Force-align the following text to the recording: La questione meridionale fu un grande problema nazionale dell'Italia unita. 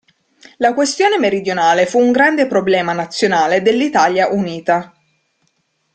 La 0.57 0.73
questione 0.73 1.19
meridionale 1.19 1.85
fu 1.85 1.99
un 1.99 2.11
grande 2.11 2.47
problema 2.47 2.91
nazionale 2.91 3.61
dell'Italia 3.61 4.29
unita. 4.33 4.91